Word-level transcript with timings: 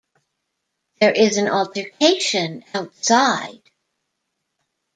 There 0.99 1.11
is 1.11 1.37
an 1.37 1.47
altercation 1.47 2.63
outside. 2.73 3.61